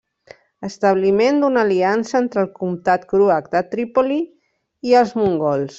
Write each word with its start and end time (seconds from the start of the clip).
Establiment 0.67 1.37
d'una 1.43 1.61
aliança 1.65 2.17
entre 2.21 2.43
el 2.45 2.49
comtat 2.57 3.07
croat 3.15 3.53
de 3.55 3.65
Trípoli 3.75 4.21
i 4.93 5.01
els 5.03 5.19
mongols. 5.23 5.69